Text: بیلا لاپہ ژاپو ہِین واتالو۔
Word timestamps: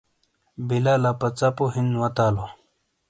بیلا 0.67 0.93
لاپہ 1.03 1.27
ژاپو 1.37 1.65
ہِین 1.73 1.89
واتالو۔ 2.01 2.45